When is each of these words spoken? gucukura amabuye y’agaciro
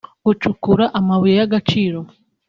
gucukura 0.25 0.85
amabuye 0.99 1.35
y’agaciro 1.39 1.99